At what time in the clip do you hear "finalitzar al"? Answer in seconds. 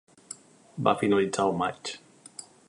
1.03-1.55